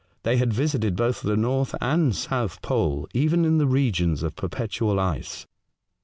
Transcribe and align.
They 0.23 0.37
had 0.37 0.51
visited 0.51 0.95
both 0.95 1.21
the 1.21 1.37
North 1.37 1.75
and 1.79 2.15
South 2.15 2.63
Pole, 2.63 3.07
even 3.13 3.45
in 3.45 3.59
the 3.59 3.67
regions 3.67 4.23
of 4.23 4.35
perpetual 4.35 4.99
ice. 4.99 5.45